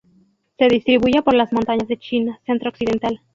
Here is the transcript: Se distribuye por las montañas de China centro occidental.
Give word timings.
Se 0.57 0.67
distribuye 0.67 1.21
por 1.21 1.35
las 1.35 1.53
montañas 1.53 1.87
de 1.87 1.99
China 1.99 2.41
centro 2.47 2.69
occidental. 2.69 3.21